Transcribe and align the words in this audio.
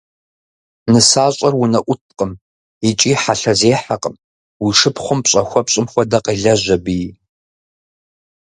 Нысащӏэр 0.91 1.53
унэӏуткъым, 1.61 2.31
икӏи 2.89 3.13
хьэлъэзехьэкъым, 3.21 4.15
уи 4.61 4.71
шыпхъум 4.79 5.19
пщӏэ 5.23 5.41
хуэпщӏым 5.49 5.85
хуэдэ 5.91 6.19
къелэжь 6.25 6.67
абыи. 6.75 7.05